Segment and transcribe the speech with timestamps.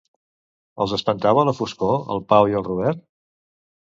[0.85, 3.03] Els espantava la foscor al Pau i al Robert?